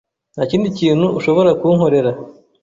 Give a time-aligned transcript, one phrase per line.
[0.33, 2.11] Ntakindi kintu ushobora kunkorera.